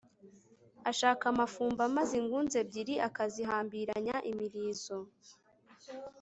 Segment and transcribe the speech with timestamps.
[0.91, 4.97] ashaka amafumba, maze ingunzu ebyiri akazihambiranya imirizo